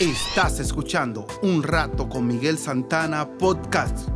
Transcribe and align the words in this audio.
Estás 0.00 0.60
escuchando 0.60 1.26
Un 1.42 1.64
Rato 1.64 2.08
con 2.08 2.24
Miguel 2.24 2.56
Santana 2.56 3.36
Podcast. 3.36 4.08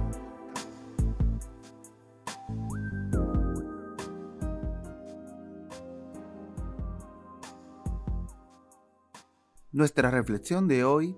Nuestra 9.72 10.12
reflexión 10.12 10.68
de 10.68 10.84
hoy 10.84 11.16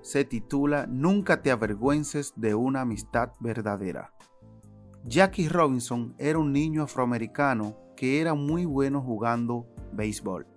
se 0.00 0.24
titula 0.24 0.88
Nunca 0.88 1.40
te 1.40 1.52
avergüences 1.52 2.32
de 2.34 2.56
una 2.56 2.80
amistad 2.80 3.34
verdadera. 3.38 4.12
Jackie 5.04 5.48
Robinson 5.48 6.16
era 6.18 6.40
un 6.40 6.52
niño 6.52 6.82
afroamericano 6.82 7.76
que 7.96 8.20
era 8.20 8.34
muy 8.34 8.64
bueno 8.64 9.00
jugando 9.00 9.68
béisbol. 9.92 10.48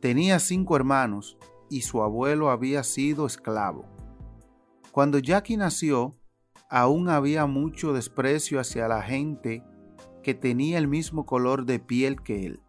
Tenía 0.00 0.40
cinco 0.40 0.74
hermanos 0.74 1.38
y 1.68 1.82
su 1.82 2.02
abuelo 2.02 2.50
había 2.50 2.82
sido 2.82 3.26
esclavo. 3.26 3.84
Cuando 4.92 5.18
Jackie 5.18 5.56
nació, 5.56 6.14
aún 6.70 7.08
había 7.08 7.46
mucho 7.46 7.92
desprecio 7.92 8.60
hacia 8.60 8.88
la 8.88 9.02
gente 9.02 9.62
que 10.22 10.34
tenía 10.34 10.78
el 10.78 10.88
mismo 10.88 11.26
color 11.26 11.66
de 11.66 11.78
piel 11.78 12.22
que 12.22 12.46
él. 12.46 12.60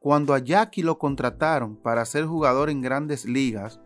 Cuando 0.00 0.34
a 0.34 0.38
Jackie 0.38 0.82
lo 0.82 0.98
contrataron 0.98 1.76
para 1.76 2.04
ser 2.04 2.24
jugador 2.24 2.70
en 2.70 2.82
grandes 2.82 3.24
ligas, 3.24 3.80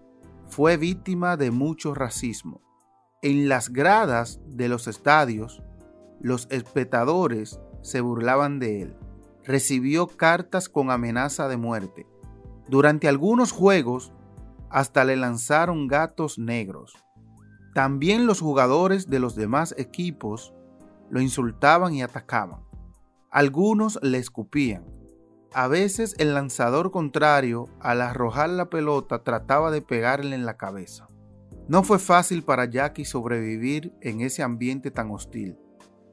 fue 0.49 0.77
víctima 0.77 1.37
de 1.37 1.51
mucho 1.51 1.95
racismo. 1.95 2.61
En 3.23 3.49
las 3.49 3.71
gradas 3.71 4.41
de 4.47 4.69
los 4.69 4.89
estadios, 4.89 5.63
los 6.21 6.47
espectadores 6.51 7.61
se 7.83 8.01
burlaban 8.01 8.59
de 8.59 8.83
él. 8.83 8.97
Recibió 9.45 10.07
cartas 10.07 10.69
con 10.69 10.91
amenaza 10.91 11.49
de 11.49 11.57
muerte. 11.57 12.07
Durante 12.69 13.09
algunos 13.09 13.53
juegos 13.53 14.13
hasta 14.73 15.05
le 15.05 15.17
lanzaron 15.17 15.87
gatos 15.87 16.39
negros. 16.39 16.95
También 17.75 18.27
los 18.27 18.41
jugadores 18.41 19.09
de 19.09 19.21
los 19.21 19.37
demás 19.37 19.75
equipos 19.79 20.55
lo 21.11 21.21
insultaban 21.21 21.95
y 21.95 22.03
atacaban. 22.03 22.61
Algunos 23.31 23.99
le 24.03 24.19
escupían. 24.19 24.85
A 25.55 25.69
veces 25.69 26.15
el 26.19 26.33
lanzador 26.33 26.91
contrario, 26.91 27.69
al 27.81 28.01
arrojar 28.01 28.49
la 28.49 28.71
pelota, 28.71 29.23
trataba 29.23 29.71
de 29.71 29.83
pegarle 29.83 30.35
en 30.35 30.47
la 30.47 30.57
cabeza. 30.57 31.07
No 31.69 31.83
fue 31.83 31.99
fácil 31.99 32.43
para 32.43 32.65
Jackie 32.65 33.05
sobrevivir 33.05 33.95
en 34.01 34.23
ese 34.23 34.43
ambiente 34.43 34.91
tan 34.91 35.11
hostil. 35.11 35.59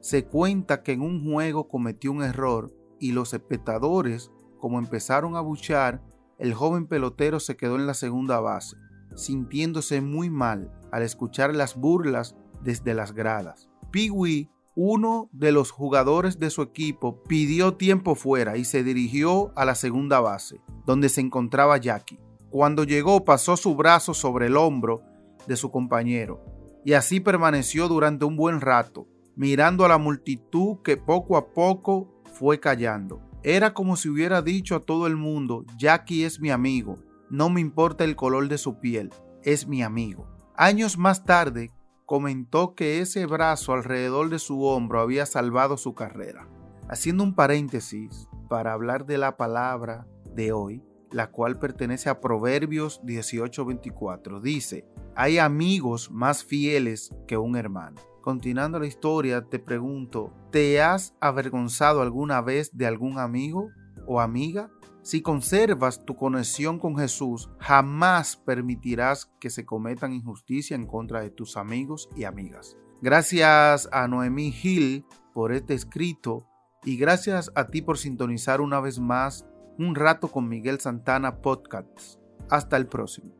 Se 0.00 0.26
cuenta 0.26 0.82
que 0.82 0.92
en 0.92 1.00
un 1.00 1.24
juego 1.24 1.68
cometió 1.68 2.12
un 2.12 2.22
error 2.22 2.72
y 2.98 3.12
los 3.12 3.32
espectadores, 3.32 4.30
como 4.58 4.78
empezaron 4.78 5.36
a 5.36 5.40
buchar, 5.40 6.02
el 6.40 6.54
joven 6.54 6.86
pelotero 6.86 7.38
se 7.38 7.56
quedó 7.56 7.76
en 7.76 7.86
la 7.86 7.94
segunda 7.94 8.40
base, 8.40 8.76
sintiéndose 9.14 10.00
muy 10.00 10.30
mal 10.30 10.72
al 10.90 11.02
escuchar 11.02 11.54
las 11.54 11.76
burlas 11.76 12.34
desde 12.62 12.94
las 12.94 13.12
gradas. 13.12 13.68
Peewee, 13.92 14.50
uno 14.74 15.28
de 15.32 15.52
los 15.52 15.70
jugadores 15.70 16.38
de 16.38 16.48
su 16.48 16.62
equipo, 16.62 17.22
pidió 17.24 17.74
tiempo 17.74 18.14
fuera 18.14 18.56
y 18.56 18.64
se 18.64 18.82
dirigió 18.82 19.52
a 19.54 19.66
la 19.66 19.74
segunda 19.74 20.20
base, 20.20 20.60
donde 20.86 21.10
se 21.10 21.20
encontraba 21.20 21.76
Jackie. 21.76 22.18
Cuando 22.48 22.84
llegó 22.84 23.24
pasó 23.24 23.58
su 23.58 23.76
brazo 23.76 24.14
sobre 24.14 24.46
el 24.46 24.56
hombro 24.56 25.02
de 25.46 25.56
su 25.56 25.70
compañero 25.70 26.42
y 26.84 26.94
así 26.94 27.20
permaneció 27.20 27.86
durante 27.86 28.24
un 28.24 28.36
buen 28.36 28.62
rato, 28.62 29.06
mirando 29.36 29.84
a 29.84 29.88
la 29.88 29.98
multitud 29.98 30.78
que 30.82 30.96
poco 30.96 31.36
a 31.36 31.52
poco 31.52 32.22
fue 32.32 32.58
callando. 32.58 33.29
Era 33.42 33.72
como 33.72 33.96
si 33.96 34.10
hubiera 34.10 34.42
dicho 34.42 34.76
a 34.76 34.80
todo 34.80 35.06
el 35.06 35.16
mundo, 35.16 35.64
Jackie 35.78 36.24
es 36.24 36.40
mi 36.40 36.50
amigo, 36.50 36.98
no 37.30 37.48
me 37.48 37.62
importa 37.62 38.04
el 38.04 38.14
color 38.14 38.48
de 38.48 38.58
su 38.58 38.80
piel, 38.80 39.10
es 39.42 39.66
mi 39.66 39.82
amigo. 39.82 40.28
Años 40.56 40.98
más 40.98 41.24
tarde, 41.24 41.70
comentó 42.04 42.74
que 42.74 43.00
ese 43.00 43.24
brazo 43.24 43.72
alrededor 43.72 44.28
de 44.28 44.38
su 44.38 44.64
hombro 44.64 45.00
había 45.00 45.24
salvado 45.24 45.78
su 45.78 45.94
carrera. 45.94 46.48
Haciendo 46.90 47.24
un 47.24 47.34
paréntesis 47.34 48.28
para 48.50 48.74
hablar 48.74 49.06
de 49.06 49.16
la 49.16 49.38
palabra 49.38 50.06
de 50.34 50.52
hoy, 50.52 50.84
la 51.10 51.30
cual 51.30 51.58
pertenece 51.58 52.10
a 52.10 52.20
Proverbios 52.20 53.00
18:24, 53.04 54.42
dice, 54.42 54.84
hay 55.20 55.36
amigos 55.36 56.10
más 56.10 56.42
fieles 56.44 57.14
que 57.28 57.36
un 57.36 57.54
hermano. 57.54 58.00
Continuando 58.22 58.78
la 58.78 58.86
historia, 58.86 59.42
te 59.42 59.58
pregunto, 59.58 60.32
¿te 60.50 60.80
has 60.80 61.14
avergonzado 61.20 62.00
alguna 62.00 62.40
vez 62.40 62.74
de 62.74 62.86
algún 62.86 63.18
amigo 63.18 63.68
o 64.06 64.18
amiga? 64.18 64.70
Si 65.02 65.20
conservas 65.20 66.06
tu 66.06 66.16
conexión 66.16 66.78
con 66.78 66.96
Jesús, 66.96 67.50
jamás 67.58 68.38
permitirás 68.38 69.30
que 69.38 69.50
se 69.50 69.66
cometan 69.66 70.14
injusticia 70.14 70.74
en 70.74 70.86
contra 70.86 71.20
de 71.20 71.28
tus 71.28 71.58
amigos 71.58 72.08
y 72.16 72.24
amigas. 72.24 72.78
Gracias 73.02 73.90
a 73.92 74.08
Noemí 74.08 74.54
Hill 74.62 75.04
por 75.34 75.52
este 75.52 75.74
escrito 75.74 76.46
y 76.82 76.96
gracias 76.96 77.52
a 77.54 77.66
ti 77.66 77.82
por 77.82 77.98
sintonizar 77.98 78.62
una 78.62 78.80
vez 78.80 78.98
más 78.98 79.44
un 79.76 79.94
rato 79.94 80.28
con 80.28 80.48
Miguel 80.48 80.80
Santana 80.80 81.42
Podcast. 81.42 82.18
Hasta 82.48 82.78
el 82.78 82.86
próximo. 82.86 83.39